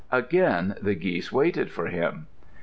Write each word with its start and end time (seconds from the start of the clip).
Again 0.11 0.73
the 0.81 0.95
geese 0.95 1.31
waited 1.31 1.69
for 1.69 1.85
him. 1.85 2.25